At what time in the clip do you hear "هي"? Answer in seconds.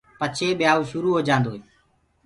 1.55-1.59